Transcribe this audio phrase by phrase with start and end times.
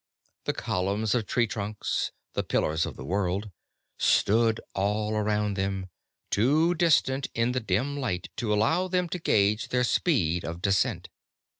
[0.45, 3.51] The columns of tree trunks, the pillars of the world,
[3.99, 5.89] stood all around them,
[6.31, 11.09] too distant in the dim light to allow them to gauge their speed of descent.